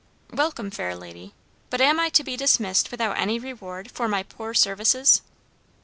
[0.33, 1.35] "Welcome, fair lady;
[1.69, 5.21] but am I to be dismissed without any reward for my poor services?"